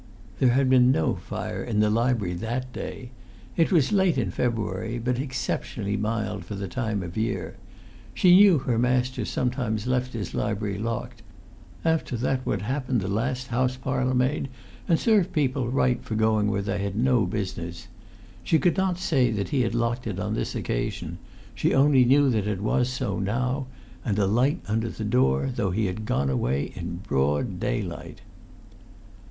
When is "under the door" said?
24.67-25.51